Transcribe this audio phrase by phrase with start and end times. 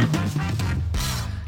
[0.00, 0.69] Thank you.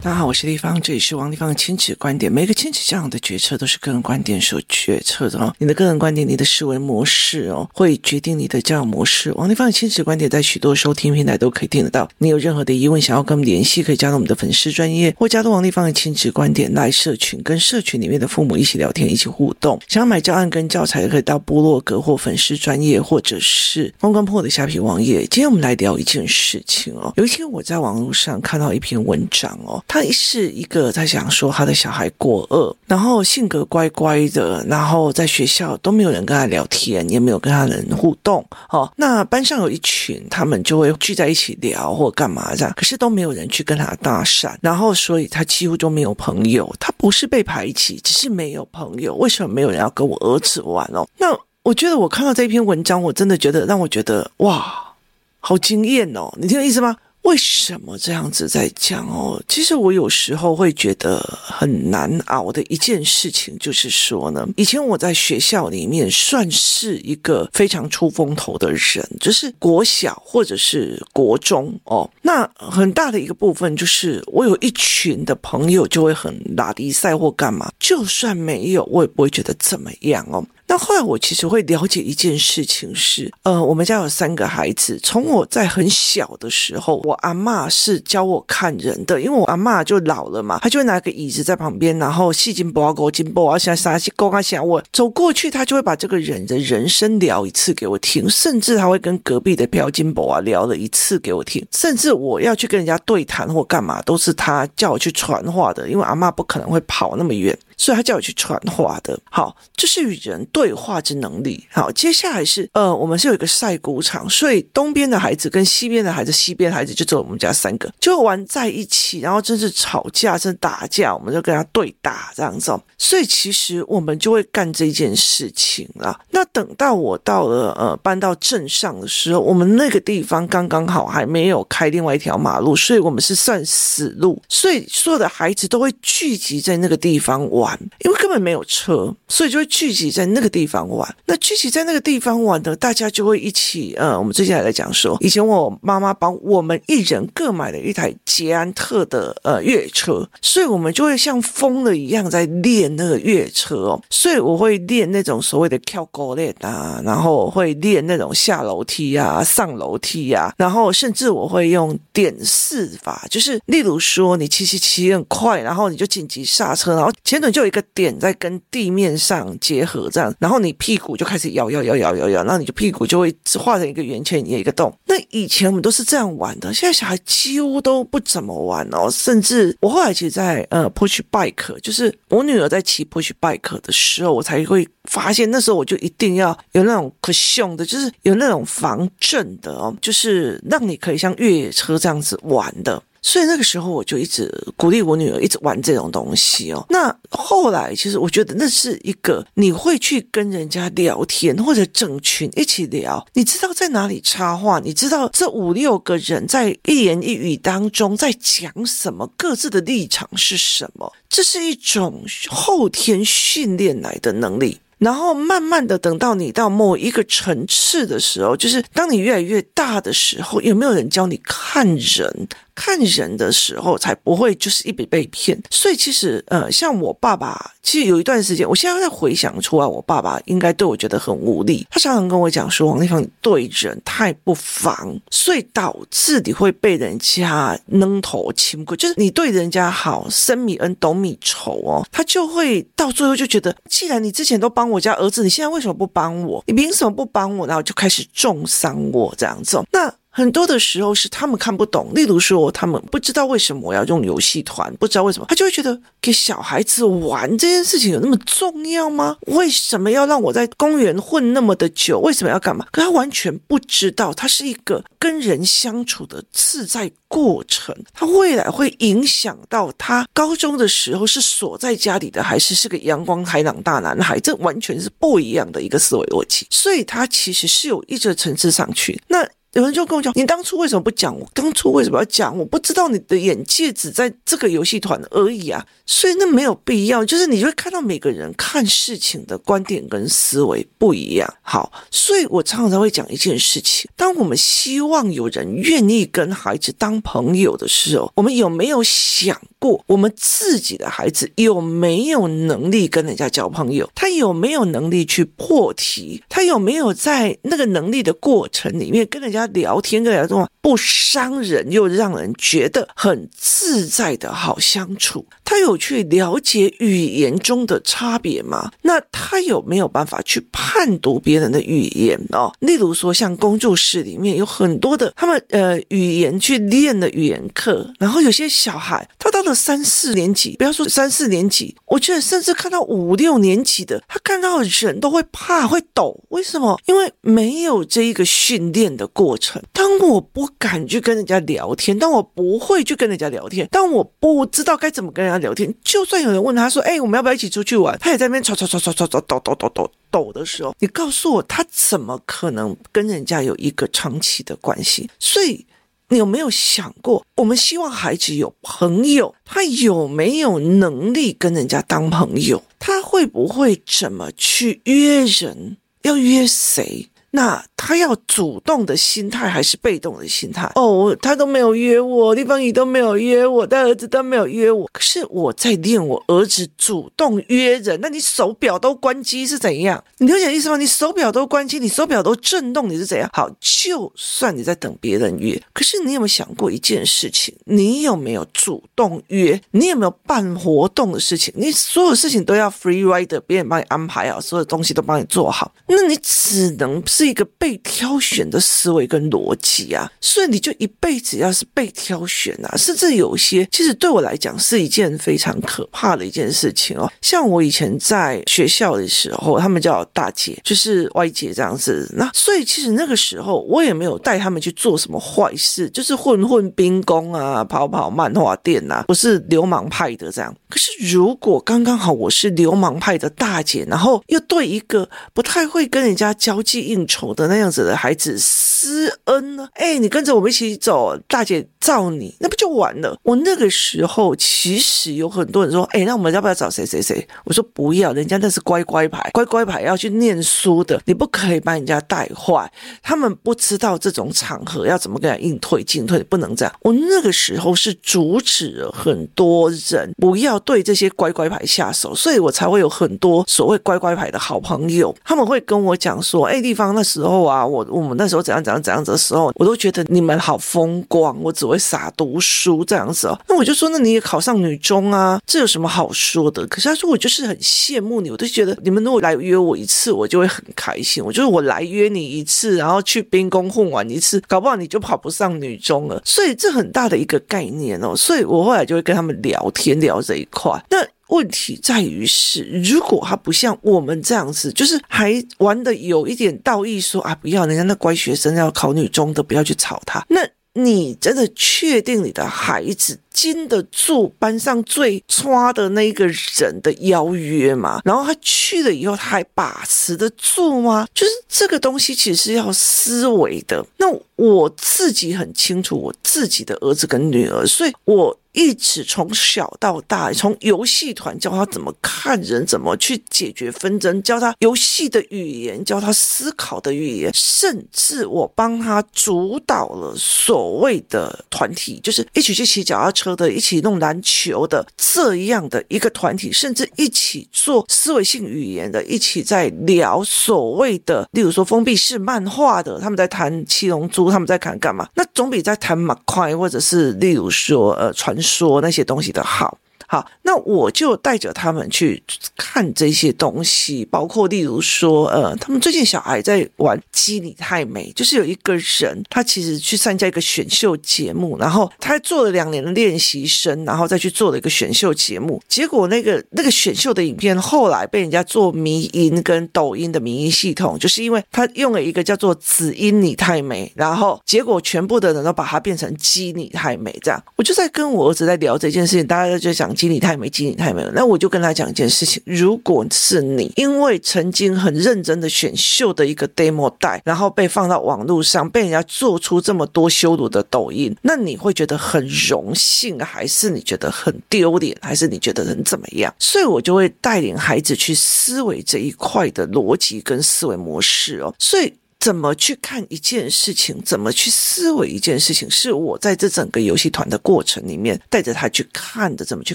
[0.05, 2.31] 大家好，我是丽芳，这里是王立芳的亲子观点。
[2.31, 5.55] 每个亲子这样的决策都是个人观点所决策的哦。
[5.59, 9.33] 你的个人观点，你的思维模式哦，会决定你的教养模式。
[9.35, 12.11] 王立芳的亲子观点在许多收听平台都可以听得到。
[12.19, 19.81] 你有任何的疑问，想要跟我们联系，可以加入我们的粉丝专业，或加入王立芳的亲子观点来社群，跟社群里面的父母一起聊天，一起互动。
[19.87, 25.21] 想要买教案跟教材，可以到部落格或粉丝专业，或者是公关破的虾皮网页。
[25.31, 27.13] 今天我们来聊一件事情哦。
[27.17, 29.81] 有一天我在网络上看到一篇文章哦。
[29.93, 38.43] 他是一个在想说他的小孩过饿，然后性格乖乖的，然后在学校都没有人跟他聊天，也没有跟他人互动。
[38.71, 46.75] 哦，那班上有一群，他们就会聚在一起聊或干嘛这样，可是都没有人去跟他搭讪，然后所以他几乎就没有朋友。
[46.81, 49.15] 他不是被排挤，只是没有朋友。
[49.17, 51.07] 为什么没有人要跟我儿子玩哦？
[51.19, 54.95] 那我觉得我看到这篇文章，我真的觉得让我觉得哇，
[55.41, 56.33] 好惊艳哦！
[56.39, 56.97] 你听我意思吗？
[57.23, 59.43] 为什么这样子在讲哦？
[59.49, 80.45] 其实我有时候会觉得很难熬的一件事情，就是说呢，以前我在学校里面算是一个非常出风头的人，就是国小或者是国中哦，那很大的一个部分就是我有一群的朋友就会很拉低赛或干嘛，就算没有，我也不会觉得怎么样哦。
[80.73, 107.55] 那后来我其实会了解一件事情是，呃，我们家有三个孩子，从我在很小的时候，我阿嬷是教我看人的，因为我阿嬷就老了嘛，她就会拿个椅子在旁边，然后细金箔啊、勾金箔啊、像啥西勾啊、想我走过去，她就会把这个人的人生聊一次给我听，甚至她会跟隔壁的飘金箔啊聊了一次给我听，甚至我要去跟人家对谈或干嘛，都是她叫我去传话的，因为阿嬷不可能会跑那么远。
[107.83, 111.67] 所以他叫我去传话的，好，这是与人对话之能力。
[111.69, 122.73] 好，接下来是呃，我们是有一个晒谷场，所以东边的孩子跟西边的孩子，西边的孩子就只有我们家三个，就玩在一起，然后真是吵架，真打架，我们就跟他对打这样子。
[122.97, 126.21] 所以其实我们就会干这件事情啦。
[126.31, 137.72] 那等到我到了呃搬到镇上的时候，我们那个地方刚刚好还没有开另外一条马路，所以我们是算死路，所以所有的孩子都会聚集在那个地方玩。
[138.01, 141.17] 因为根本没有车，所以就会聚集在那个地方玩。
[141.27, 143.95] 那聚集在那个地方玩的，大家就会一起。
[143.97, 154.03] 呃，我们最近还在讲说，以前我妈妈帮我们一人各买了一台捷安特的呃越野车，所以我们就会像疯了一样在练那个越野车哦。
[154.11, 167.62] 所以我会练那种所谓的跳高练啊，然后会练那种下楼梯啊、上楼梯啊，然后甚至我会用点四法，就是例如说你骑骑骑很快，然后你就紧急刹车，然后前轮就。
[167.63, 174.93] 有一个点在跟地面上结合，这样，然后你屁股就开始摇摇摇摇摇摇，然后你就屁股就会画成一个圆圈，一个洞。
[175.07, 179.09] 那以前我们都是这样玩的，现在小孩几乎都不怎么玩哦。
[179.11, 193.03] 甚至我后来其实在呃 push bike，就是我女儿在骑 push bike 的时候，我才会发现，那时候我就一定要有那种可凶的，就是有那种防震的哦，就是让你可以像越野车这样子玩的。
[193.23, 196.85] 所以那个时候我就一直鼓励我女儿一直玩这种东西哦。
[196.91, 214.81] 那后来其实我觉得那是一个你会去跟人家聊天，或者整群一起聊，你知道在哪里插话，你知道这五六个人在一言一语当中在讲什么，各自的立场是什么，这是一种后天训练来的能力。
[214.99, 222.49] 然后慢慢的等到你到某一个层次的时候，就是当你越来越大的时候，有没有人教你看人？
[222.75, 231.87] 看人的时候才不会就是一笔被骗，所以其实呃，像我爸爸，其实有一段时间，我现在在回想出来，我爸爸应该对我觉得很无力。
[231.91, 246.63] 他常常跟我讲说：“王丽芳，对人太不防，所以导致你会被人家扔头轻过，就是你对人家好，升米恩，斗米仇哦，他就会到最后就觉得，既然你之前都帮我家儿子，你现在为什么不帮我？
[246.67, 247.67] 你凭什么不帮我？
[247.67, 249.83] 然后就开始重伤我这样子。
[249.93, 250.13] 那。
[250.35, 259.37] 很多的时候是他们看不懂，例如说他们不知道为什么我要用游戏团，不知道为什么他就会觉得给小孩子玩这件事情有那么重要吗？
[259.49, 262.19] 为什么要让我在公园混那么的久？
[262.21, 262.87] 为什么要干嘛？
[262.91, 274.41] 可他完全不知道，他是一个跟人相处的自在过程，他未来会影响到他高中的时候是锁在家里的，还是是个阳光开朗大男孩？
[274.41, 279.47] 这完全是不一样的一个思维逻辑，所以他其实是有一个层次上去那。
[279.75, 281.35] 有人就跟我讲：“你当初为什么不讲？
[281.35, 282.57] 我当初为什么要讲？
[282.59, 285.83] 我不知道你的眼界只在这个游戏团而已啊！
[286.05, 287.25] 所以那没有必要。
[287.25, 291.55] 就是你会看到每个人看事情的观点跟思维不一样。
[291.63, 304.07] 好，所以我常常会讲一件事情：当我们希望有人愿意跟孩子当朋友的时候，我们有没有想过，我们自己的孩子有没有能力跟人家交朋友？
[304.15, 306.43] 他有没有能力去破题？
[306.51, 315.47] 他有没有在那个能力的过程里面跟人家？”聊天跟聊天不伤人，又让人觉得很自在的好相处。
[315.65, 318.91] 他有去了解语言中的差别吗？
[319.03, 322.71] 那他有没有办法去判读别人的语言哦？
[322.81, 336.39] 例如说，像工作室里面有很多的他们呃语言去练的语言课，然后有些小孩他到了三四年级，不要说三四年级，我觉得甚至看到五六年级的，他看到人都会怕会抖。
[336.49, 337.01] 为什么？
[337.07, 339.81] 因为没有这一个训练的过程。
[339.93, 355.29] 当我不敢去跟人家聊天，但我不会去跟人家聊天，但我不知道该怎么跟人家聊天，就算有人问他说：“哎，我们要不要一起出去玩？”他也在那边吵吵吵吵吵吵抖抖抖抖抖的时候，你告诉我，他怎么可能跟人家有一个长期的关系？
[355.39, 355.87] 所以，
[356.29, 362.83] 你有没有想过，我们希望孩子有朋友，他有没有能力跟人家当朋友？
[362.99, 365.97] 他会不会怎么去约人？
[366.23, 367.29] 要约谁？
[367.51, 370.91] 那他要主动的心态还是被动的心态？
[370.97, 375.09] 哦，他都没有约我，地方也都没有约我，他儿子都没有约我。
[375.13, 378.19] 可是我在练我儿子主动约人。
[378.21, 380.23] 那你手表都关机是怎样？
[380.39, 380.97] 你了解意思吗？
[380.97, 383.49] 你手表都关机，你手表都震动，你是怎样？
[383.53, 387.75] 好，就算你在等别人约，可是你有没有想过一件事情？
[387.85, 389.81] 你有没有主动约？
[389.93, 391.73] 你有没有办活动的事情？
[391.77, 397.23] 你所有事情都要 free rider，别人帮你安排好，所有东西都帮你做好，那你只能。
[397.25, 407.31] 是一个被挑选的思维跟逻辑啊，所以你就一辈子要是被挑选啊，甚至有些其实对我来讲是一件非常可怕的一件事情哦。
[407.41, 412.31] 像我以前在学校的时候，他们叫大姐，就是歪姐这样子。
[412.37, 420.75] 那所以其实那个时候我也没有带他们去做什么坏事，就是混混兵工啊，跑跑漫画店啊，不是流氓派的这样。
[420.89, 427.27] 可是如果刚刚好我是流氓派的大姐，然后又对一个不太会跟人家交际应。
[427.33, 429.89] 酬的那这样子的孩子施恩呢？
[429.95, 433.37] 哎，你跟着我们一起走，大姐罩你，那不就完了？
[433.43, 437.45] 我那个时候其实有很多人说，哎，那我们要不要找谁谁谁？
[437.65, 442.89] 我说不要，人家那是乖乖牌，乖乖牌要去念书的，你不可以把人家带坏。
[443.21, 446.95] 他们不知道这种场合要怎么跟他应退进退，不能这样。
[447.01, 457.21] 我那个时候是阻止了很多人不要对这些乖乖牌下手，所以我才会有很多所谓乖乖牌的好朋友，他们会跟我讲说，哎，地方那。
[457.33, 463.59] 时候啊，啊我我们那时候怎样怎样怎样子的时候，我都觉得你们好风光，我只会傻读书这样子哦。
[463.69, 466.87] 那我就说，那你也考上女中啊，这有什么好说的？
[466.87, 471.43] 可是他说，我就是很羡慕你，我都觉得你们如果来约我一次，我就会很开心。
[471.45, 476.41] 我就是我来约你一次，然后去兵工混完一次，搞不好你就考不上女中了。
[476.45, 478.35] 所以这很大的一个概念哦。
[478.37, 481.03] 所以我后来就会跟他们聊天聊这一块。
[481.11, 481.19] 那。
[481.53, 490.45] 问题在于是，如果他不像我们这样子，就是还玩的有一点道义，说啊，不要人家那乖学生要考女中的，不要去吵他。
[490.49, 490.61] 那
[490.95, 498.21] 你真的确定你的孩子经得住班上最差的那个人的邀约吗？
[498.25, 501.27] 然后他去了以后，他还把持得住吗？
[501.35, 504.05] 就是这个东西其实是要思维的。
[504.19, 504.27] 那
[504.57, 508.59] 我自己很清楚我自己的儿子跟女儿，所以我。
[508.75, 535.29] 一直从小到大，从游戏团教他怎么看人，怎么去解决纷争，教他游戏的语言，教他思考的语言，甚至我帮他主导了所谓的团体，就是一起去骑脚踏车的，一起弄篮球的这样的一个团体，甚至一起做思维性语言的，一起在聊所谓的，例如说封闭式漫画的，他们在谈七龙珠，他们在谈干嘛？
[535.35, 538.57] 那总比在谈马块，或者是例如说呃传。
[538.63, 539.99] 说那些东西的好。
[540.33, 542.43] 好，那我就带着他们去
[542.75, 567.63] 看这些东西，包括例如说，呃，他们最近小孩在玩《基你太美》，就是有一个人，他其实去参加一个选秀节目，然后他做了两年的练习生，然后再去做了一个选秀节目，结果那个那个选秀的影片后来被人家做迷音跟抖音的迷音系统，就是因为他用了一个叫做“只因你太美”，然后结果全部的人都把它变成“基你太美”这样。
[567.77, 570.11] 我就在跟我儿子在聊这件事情，大家就讲。
[570.23, 571.29] 激励他也没激励他也没有。
[571.33, 586.55] 那我就跟他讲一件事情：如果是你因为曾经很认真的选秀的一个 demo 带，然后被放到网络上，被人家做出这么多羞辱的抖音，那你会觉得很荣幸，还是你觉得很丢脸，还是你觉得很怎么样？
[586.61, 591.75] 所以我就会带领孩子去思维这一块的逻辑跟思维模式哦。
[591.81, 592.13] 所以。
[592.43, 599.65] 怎么去看一件事情，怎么去思维一件事情，是我在这整个游戏团的过程里面带着他去看的。
[599.65, 599.95] 怎么去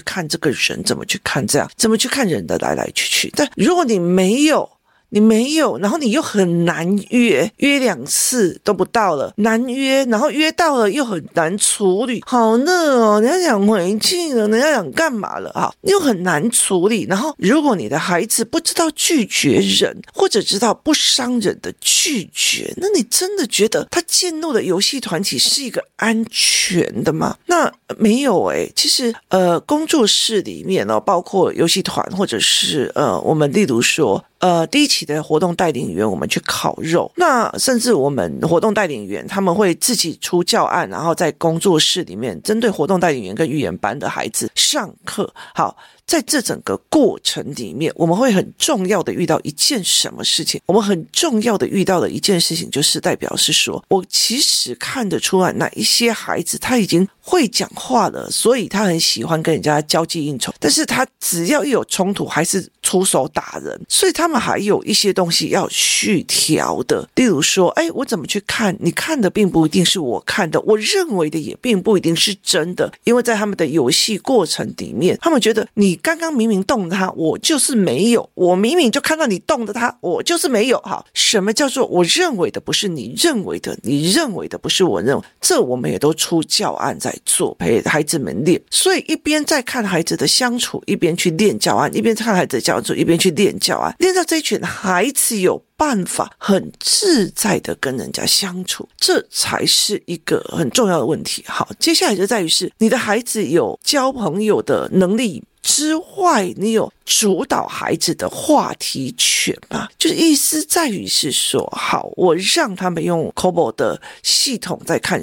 [0.00, 3.30] 看这个人，怎么去看这样，怎么去看人的来来去去。
[3.36, 4.66] 但如果你没有，
[5.10, 15.72] 你没有，然后你又很难约，约两次都不到了，难约，然后约到了又很难处理，好热哦，人家想回去了，人家想干嘛了啊？
[15.82, 17.06] 又很难处理。
[17.08, 27.36] 然后，如果你的孩子不知道拒绝人，或者知道不伤人的拒绝，那你真的觉得他进入的游戏团体是一个安全的吗？
[27.46, 34.22] 那没有诶，其实呃，工作室里面呢，包括游戏团，或者是呃，我们例如说。
[34.38, 37.10] 呃，第一期的活动带领员，我们去烤肉。
[37.16, 45.32] 那甚至我们活动带领员他们会自己出教案，然后在工作室里面针对活动带领员跟语言班的孩子上课。
[45.54, 45.76] 好。
[46.08, 50.58] 在这整个过程里面，我们会很重要的遇到一件什么事情？
[50.64, 67.06] 我们很重要的遇到的一件事情，就是代表是说，我其实看得出来，哪一些孩子他已经会讲话了，所以他很喜欢跟人家交际应酬，但是他只要一有冲突，还是出手打人，所以他们还有一些东西要去调的。
[67.16, 68.74] 例如说，哎，我怎么去看？
[68.80, 75.97] 你看的并不一定是我看的，我认为的也并不一定是真的，因为在他们的游戏过程里面，他们觉得你。
[75.98, 78.28] 刚刚明明动他，我就是没有。
[78.34, 80.78] 我明明就看到你动的他，我就是没有。
[80.80, 83.76] 哈，什么叫做我认为的不是你认为的？
[83.82, 85.22] 你认为的不是我认为？
[85.40, 88.60] 这我们也都出教案在做，陪孩子们练。
[88.70, 93.94] 所以一边在看孩子的相处，一边去练教案；一边看孩子的相处，一边去练教案。
[93.98, 101.42] 练到这群孩子有办法很自在的跟人家相处，这才是一个很重要的问题。
[101.46, 105.42] 好，接下来就在于是你的孩子有交朋友的能力。
[105.60, 109.86] 之外，你有主导孩子的话题权吗？
[109.98, 115.22] 就是意思在于是说，好，我让他们用 Cobo 的系统在看。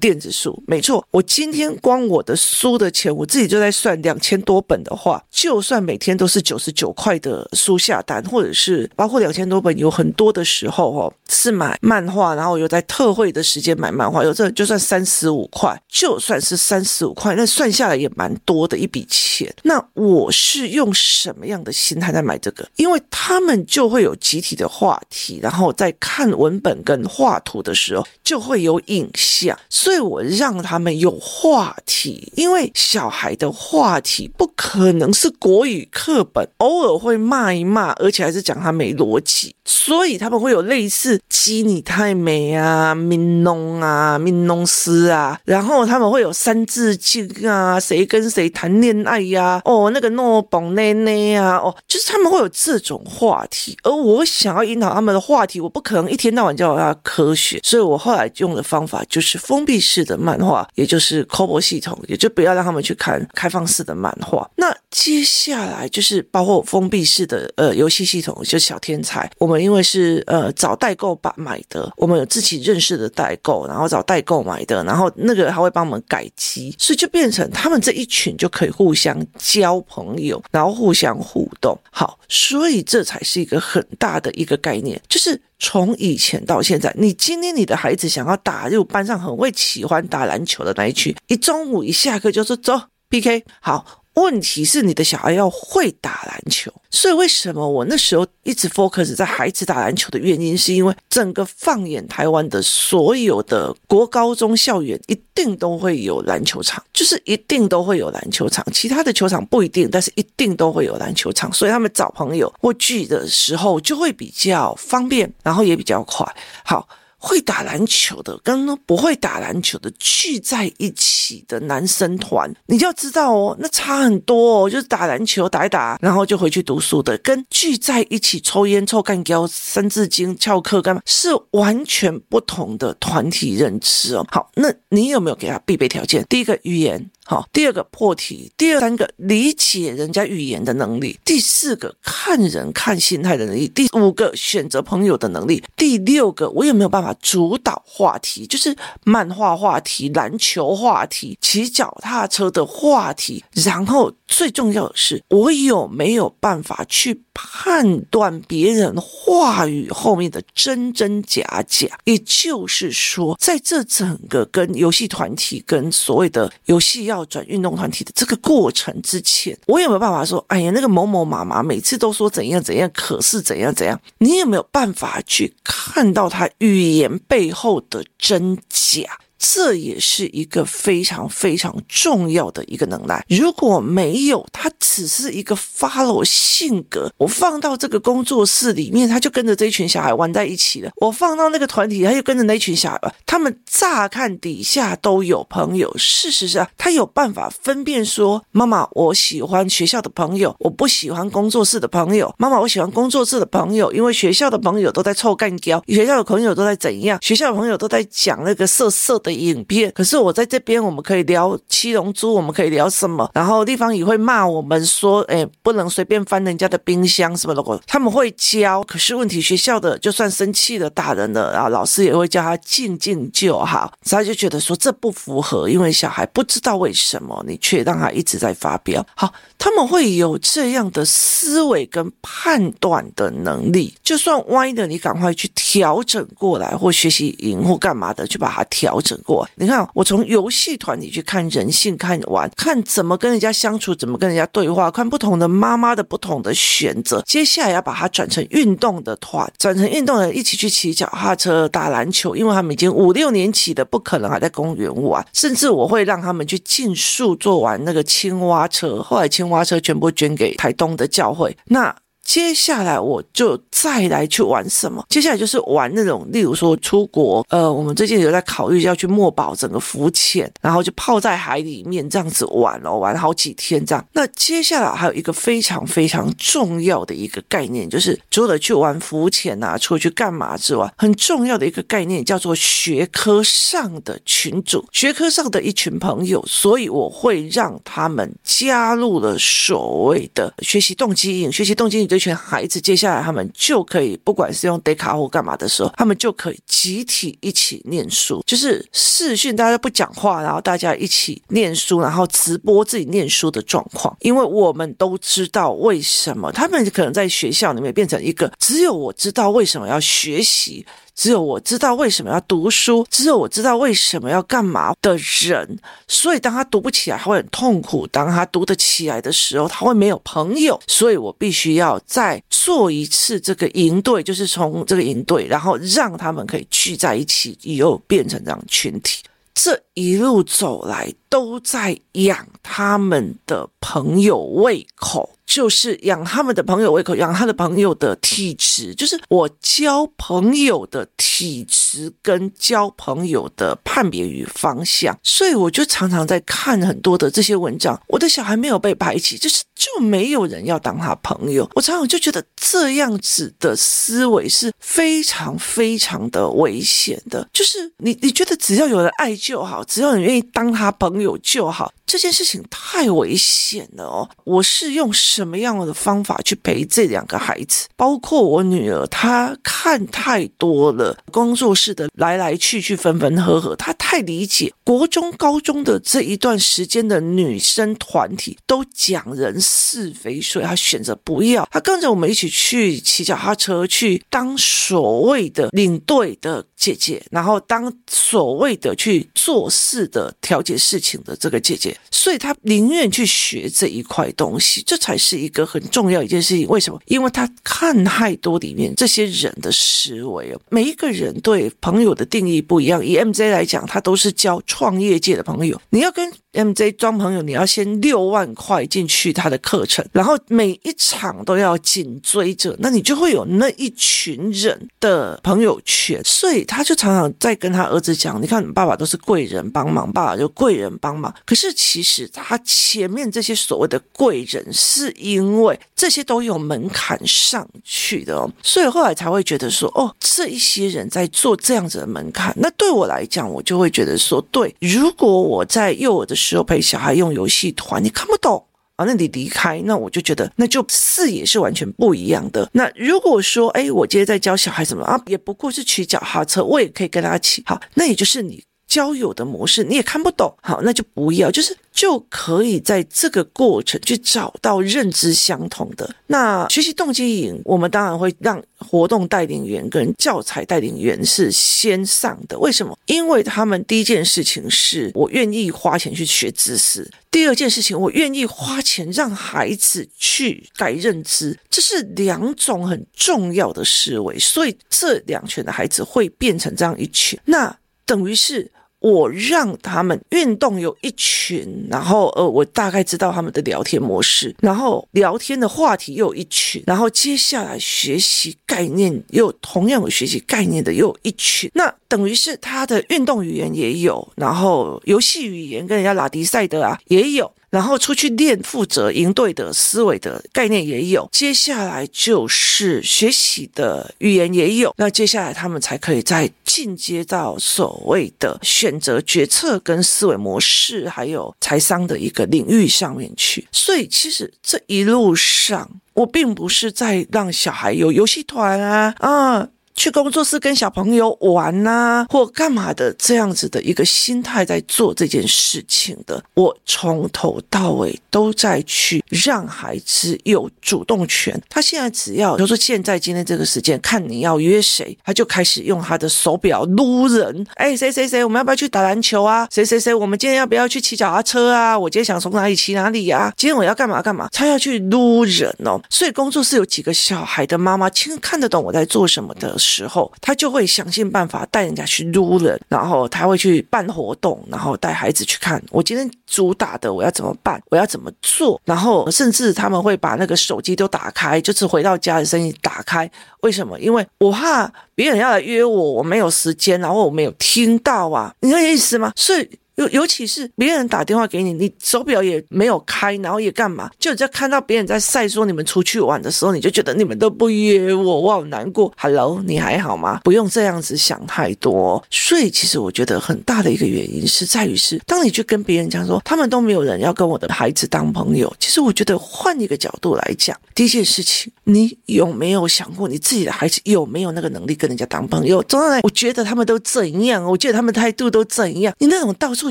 [0.00, 19.52] 电子书没错，我今天光我的书的钱，我自己就在算两千多本的话，就算每天都是九十九块的书下单，或者是包括两千多本，有很多的时候哦是买漫画，然后有在特惠的时间买漫画，有这就算三十五块，就算是三十五块，那算下来也蛮多的一笔钱。
[19.62, 22.66] 那我是用什么样的心态在买这个？
[22.76, 29.58] 因为他们就会有集体的话题，然后在看文本跟画图的时候就会有影像。
[29.74, 59.61] 所以我让他们有话题，因为小孩的话题不可能是国语课本，偶尔会骂一骂，而且还是讲他没逻辑，所以他们会有类似“鸡你太美啊”“民农啊”“民农师啊”，然后他们会有《三字经》啊，谁跟谁谈恋爱呀、哦，那个诺宝内内啊，哦，就是他们会有这种话题，而我想要引导他们的话题，我不可能一天到晚教他科学，所以我后来用的方法就是封。
[59.62, 64.50] 封闭式的漫画，也就是 c o b o 系统，也就不要让他们去看开放式的漫画。
[64.56, 69.30] 那接下来就是包括封闭式的呃游戏系统，就小天才。
[69.38, 81.78] 我们因为是呃找代购把买的，我们有自己认识的代购，然后找代购买的，然后那个还会帮我们改机，所以就变成他们这一群就可以互相交朋友，然后互相互动。
[81.92, 85.40] 好，所以这才是一个很大的一个概念，就是。
[85.64, 92.74] 从以前到现在，你今天你的孩子想要打入班上很会喜欢打篮球的那一区，一中午一下课就说走
[93.08, 94.01] PK 好。
[94.14, 116.26] 问题是你的小孩要会打篮球，所以为什么我那时候一直 focus 在孩子打篮球的原因，是因为整个放眼台湾的所有的国高中校园，一定都会有篮球场，就是一定都会有篮球场，其他的球场不一定，但是一定都会有篮球场，所以他们找朋友或聚的时候就会比较方便，然后也比较快。
[116.64, 116.86] 好。
[117.24, 124.68] 会打篮球的跟不会打篮球的聚在一起的男生团，你就要知道哦，那差很多哦。
[124.68, 134.26] 就是打篮球打一打，然后就回去读书的，跟聚在一起抽烟、抽干譙、三字经、翘课干嘛，是完全不同的团体认知哦。
[134.30, 136.24] 好，那你有没有给他必备条件？
[136.28, 137.08] 第一个语言。
[137.32, 161.86] 好，第二个破题，第二三个理解人家语言的能力，第四个看人看心态的能力，第五个选择朋友的能力，第六个我有没有办法主导话题，就是漫画话题、篮球话题、骑脚踏车的话题，然后最重要的是，我有没有办法去判断别人话语后面的真真假假？
[162.04, 174.00] 也就是说，在这整个跟游戏团体跟所谓的游戏要转运动团体的这个过程之前，我有没有办法说，哎呀，那个某某妈妈每次都说怎样怎样，可是怎样怎样？
[174.18, 179.02] 你有没有办法去看到他语言背后的真假？
[179.44, 183.24] 这也是一个非常非常重要的一个能耐。
[183.28, 187.12] 如果没有，他只是一个 follow 性格。
[187.16, 190.92] 我放到这个工作室里面，他就跟着这一群小孩玩在一起了。
[190.96, 193.14] 我放到那个团体，他就跟着那群小孩。
[193.26, 202.32] 他们乍看底下都有朋友，事实上他有办法分辨说：妈妈，我喜欢学校的朋友，我不喜欢工作室的朋友。
[202.38, 207.18] 妈妈，我喜欢工作室的朋友，因为学校的朋友都在臭干胶，学校的朋友都在怎样？
[207.20, 209.31] 学校的朋友都在讲那个色色的。
[209.34, 213.30] 影片，可是我在这边，我们可以聊七龙珠，我们可以聊什么？
[213.34, 217.62] 然后地方也会骂我们说，哎，不能随便翻人家的冰箱什么的。
[217.86, 223.92] 他们会教，可是问题学校的就算生气了，打人了，然后老师也会叫他静静就好。
[224.04, 229.04] 他就觉得说这不符合，因为小孩不知道为什么你却让他一直在发飙。
[229.14, 229.32] 好，
[229.64, 239.16] 他们会有这样的思维跟判断的能力，就算歪的，你赶快去调整过来，或学习营或干嘛的，去把它调整。
[239.24, 247.22] 过，你看，我从游戏团里去看人性，看玩，看怎么跟人家相处，怎么跟人家对话，看不同的妈妈的不同的选择。
[247.24, 255.24] 接下来要把它转成运动的团，转成运动的一起去骑脚踏车、打篮球，因为他们已经五六年级的，不可能还在公园玩。
[255.32, 261.56] 甚至我会让他们去竞速，做完那个青蛙车，后来青挖车全部捐给台东的教会。
[261.66, 262.01] 那。
[262.24, 265.04] 接下来我就再来去玩什么？
[265.08, 274.02] 接下来就是玩那种，例如说出国，呃，我们最近有在考虑要去墨宝整个浮潜，然后就泡在海里面这样子玩哦，玩好几天这样。
[274.12, 292.11] 那接下来还有一个非常非常重要的一个概念，就是除了去玩浮潜啊，除了去干嘛之外，很重要的一个概念叫做学科上的群组，学科上的一群朋友，所以我会让他们加入了所谓的学习动机营，学习动机营。
[292.12, 304.14] 这群孩子，接下来他们就可以，不管是用 d 卡或干嘛的时候，他们就可以集体一起念书，就是视讯，大家不讲话，然后大家一起念书，然后直播自己念书的状况。
[304.20, 310.84] 因为我们都知道为什么他们可能在学校里面变成一个，只有我知道为什么要学习。
[311.14, 320.80] 只有我知道为什么要读书，只有我知道为什么要干嘛的人，所以当他读不起来，他会很痛苦；当他读得起来的时候，他会没有朋友。
[320.86, 329.22] 所以我必须要再做一次这个营队，就是从这个营队，然后让他们可以聚在一起，以后变成这样群体。
[329.54, 335.28] 这一路走来，都在养他们的朋友胃口。
[335.52, 348.00] 就是养他们的朋友胃口，养他的朋友的体质，就是我交朋友的体质跟交朋友的判别与方向，所以我就常常在看很多的这些文章。
[348.08, 351.68] 我的小孩没有被排挤，就是就没有人要当他朋友。
[351.74, 357.48] 我常常就觉得这样子的思维是非常非常的危险的。
[357.52, 361.92] 就是你你觉得只要有人爱就好，只要你愿意当他朋友就好。
[362.04, 364.28] 这件事情太危险了哦！
[364.44, 367.86] 我是用什么样的方法去陪这两个孩子？
[367.96, 381.66] 包括我女儿，她看太多了工作室的来来去去、分分合合，她太理解国中、高中的这一段时间的女生团体都讲人是非，所以他选择不要。
[381.72, 391.96] 他跟着我们一起去骑脚踏车，去当所谓的领队的姐姐，然后当所谓的去做事的调解事情的这个姐姐。
[392.10, 396.68] 所以他宁愿去学这一块东西，这才是一个很重要一件事情。
[396.68, 397.00] 为什么？
[397.06, 400.60] 因为他看太多里面这些人的思维哦。
[400.68, 403.04] 每一个人对朋友的定义不一样。
[403.04, 405.80] 以 MJ 来讲，他都是交创业界的朋友。
[405.90, 416.20] 你要跟 MJ 装朋友，你要先六万块进去他的课程，然后每一场都要紧追着，那你就会有那一群人的朋友圈。
[416.24, 421.72] 所以他就常常在跟他儿子讲：“你看，爸爸都是贵人帮忙，爸爸就贵人帮忙。”可是。
[421.92, 432.54] 其实他前面这些所谓的贵人，是因为这些都有门槛上去的哦，所以后来才会觉得说，哦，这一些人在做这样子的门槛。
[432.56, 438.64] 那对我来讲，我就会觉得说，对，如果我在幼儿的时候陪小孩用游戏团，你看不懂
[439.04, 442.68] 那你离开，那我就觉得那就视野是完全不一样的。
[442.72, 448.62] 那如果说，哎，我今天在教小孩什么啊，也不过是骑脚踏车，我也可以跟他骑，好，那也就是你。
[448.92, 456.14] 交友的模式你也看不懂，好，那就不要，就是就可以在这个过程去找到认知相同的。
[456.26, 462.58] 那学习动机营，我们当然会让活动带领员跟教材带领员是先上的。
[462.58, 462.94] 为什么？
[463.06, 474.38] 因为他们第一件事情是我愿意花钱去学知识，第二件事情我愿意花钱让孩子去改认知，这是两种很重要的思维。
[474.38, 477.74] 所以这两群的孩子会变成这样一群，那
[478.04, 478.70] 等于是。
[479.02, 497.52] 我让他们运动有一群，然后呃，我大概知道他们的聊天模式，然后聊天的话题又有一群，然后接下来学习概念又同样有学习概念的又有一群，那等于是他的运动语言也有，然后游戏语言跟人家拉迪赛德啊也有。
[497.72, 513.66] 然后出去练负责营队的思维的概念也有，接下来就是学习的语言也有，那接下来他们才可以再进阶到所谓的选择决策跟思维模式，还有财商的一个领域上面去。
[513.72, 519.68] 所以其实这一路上，我并不是在让小孩有游戏团啊啊。
[519.94, 531.60] 去工作室跟小朋友玩呐、或干嘛的这样子的一个心态在做这件事情的，我从头到尾都在去让孩子有主动权。
[531.68, 537.66] 他现在只要，比如说现在今天这个时间，看你要约谁，他就开始用他的手表撸人。
[537.74, 539.68] 哎，谁谁谁，我们要不要去打篮球啊？
[539.70, 541.98] 谁谁谁，我们今天要不要去骑脚踏车啊？
[541.98, 543.52] 我今天想从哪里骑哪里呀、啊？
[543.56, 544.48] 今天我要干嘛干嘛？
[544.52, 546.00] 他要去撸人哦。
[546.08, 549.76] 所以工作室有几个小孩的妈妈，其实看得懂我在做什么的。
[549.82, 563.30] 时候，他就会想尽办法带人家去撸人，然后他会去办活动，然后带孩子去看我今天主打的我要怎么办，我要怎么做，然后甚至他们会把那个手机都打开，就是回到家的声音打开。
[563.62, 563.98] 为什么？
[563.98, 569.32] 因为我怕别人要来约我，我没有时间，然后我没有听到啊，你有意思吗？
[569.36, 569.68] 所以。
[569.96, 574.10] 尤尤其是别人打电话给你，你手表也没有开，然后也干嘛？
[574.18, 579.12] 就在看到别人在晒说你们出去玩的时候，你就觉得你们都不约我，我好难过。
[579.18, 580.40] Hello，你还好吗？
[580.44, 582.24] 不用这样子想太多。
[582.30, 595.82] 所以其实我觉得很大的一个原因是在于是，当你去跟别人讲说他们都没有人要跟我的孩子当朋友，其实我觉得换一个角度来讲，第一件事情，你有没有想过你自己的孩子有没有那个能力跟人家当朋友？
[595.82, 597.62] 总来，我觉得他们都怎样？
[597.62, 599.14] 我觉得他们态度都怎样？
[599.18, 599.81] 你那种到处。
[599.82, 599.90] 不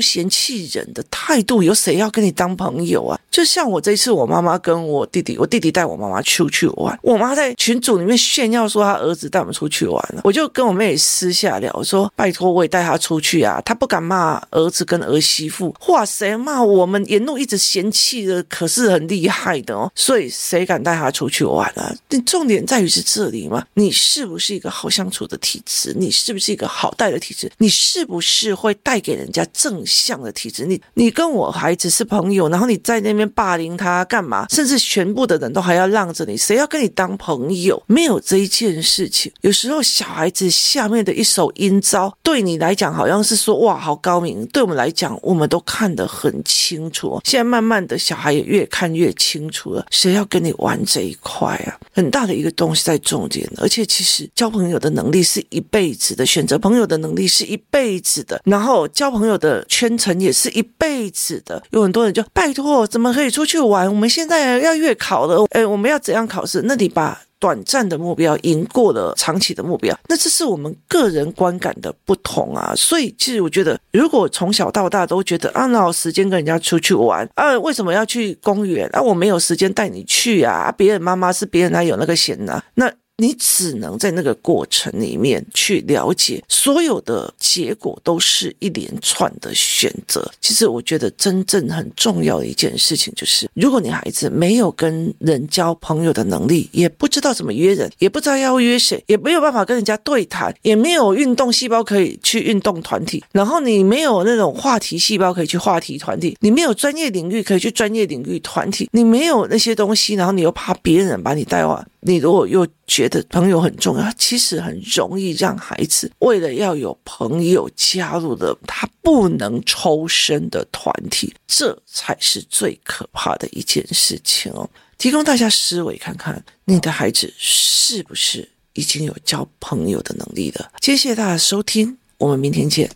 [0.00, 3.20] 嫌弃人的态度，有谁要跟你当朋友啊？
[3.30, 21.94] 就像我这次，我妈妈跟我弟弟，我弟弟带我妈妈出去玩，我妈在群组里面炫耀说她儿子带我们出去玩了，我就跟我妹私下聊，我说拜托我也带她出去啊，她不敢骂儿子跟儿媳妇，哇谁，骂我们沿路一直嫌弃的，可是很厉害的哦，所以谁敢带她出去玩啊？
[22.08, 23.62] 你重点在于是这里吗？
[23.74, 25.94] 你是不是一个好相处的体质？
[25.98, 27.50] 你是不是一个好带的体质？
[27.58, 29.81] 你是不是会带给人家正？
[29.86, 34.46] 像的体质，你你跟我孩子是朋友，然后你在那边霸凌他干嘛？
[34.50, 37.82] 甚至全部的人都还要让着你，谁要跟你当朋友？
[37.86, 39.32] 没有这一件事情。
[39.40, 47.20] 有时候小孩子下面的一手阴招，对你来讲好像是说哇好高明，对我们来讲我们都看得很清楚。
[47.24, 51.78] 现在慢慢的小孩也越看越清楚了，谁要跟你玩这一块啊？
[51.92, 59.66] 很大的一个东西在重点，而且其实交朋友的能力是一辈子的，选择朋友的能力是一辈子的，然后交朋友的。
[59.72, 63.88] 圈层也是一辈子的，有很多人就拜托，怎么可以出去玩？
[63.88, 66.60] 我们现在要月考了，哎，我们要怎样考试？
[66.66, 72.74] 那你把短暂的目标赢过了长期的目标，那这是我们个人观感的不同啊。
[72.76, 77.58] 所以，其实我觉得，如果从小到大都觉得啊，哪有时间跟人家出去玩啊？
[77.60, 79.00] 为什么要去公园啊？
[79.00, 80.70] 我没有时间带你去啊！
[80.76, 82.62] 别人妈妈是别人哪有那个闲呢？
[82.74, 82.92] 那。
[83.18, 90.28] 你只能在那个过程里面去了解，所有的结果都是一连串的选择。
[90.40, 111.86] 其实我觉得真正很重要的一件事情就是，如果你孩子没有跟人交朋友的能力，也不知道怎么约人，也不知道要约谁，也没有办法跟人家对谈，也没有运动细胞可以去运动团体，然后你没有那种话题细胞可以去话题团体，你没有专业领域可以去专业领域团体，你没有那些东西，然后你又怕别人把你带坏。
[112.04, 124.68] 你如果又觉得朋友很重要，其实很容易让孩子为了要有朋友加入的他不能抽身的团体，这才是最可怕的一件事情哦。
[124.98, 130.72] 提供大家思维看看，你的孩子是不是已经有交朋友的能力了？
[130.80, 132.90] 谢谢大家收听，我们明天见。